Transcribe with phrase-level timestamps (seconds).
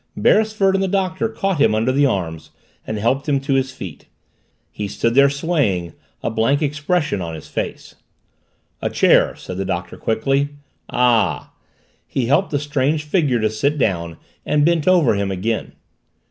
[0.17, 2.49] Beresford and the Doctor caught him under the arms
[2.87, 4.07] and helped him to his feet.
[4.71, 5.93] He stood there swaying,
[6.23, 7.93] a blank expression on his face.
[8.81, 10.49] "A chair!" said the Doctor quickly.
[10.89, 11.53] "Ah"
[12.07, 15.73] He helped the strange figure to sit down and bent over him again.